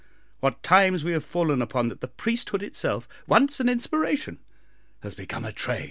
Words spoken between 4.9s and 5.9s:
has become a trade?"